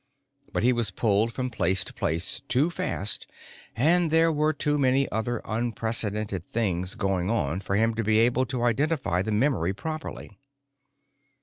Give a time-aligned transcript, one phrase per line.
[0.51, 3.29] But he was pulled from place to place too fast
[3.75, 8.47] and there were too many other unprecedented things going on for him to be able
[8.47, 10.39] to identify the memory properly.